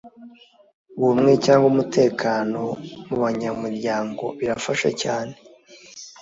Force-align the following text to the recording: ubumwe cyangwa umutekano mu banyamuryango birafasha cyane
ubumwe 0.97 1.31
cyangwa 1.45 1.65
umutekano 1.73 2.61
mu 3.07 3.15
banyamuryango 3.23 4.25
birafasha 4.39 4.89
cyane 5.01 5.35